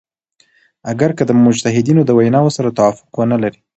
[0.91, 3.59] اګر که د مجتهدینو د ویناوو سره توافق ونه لری.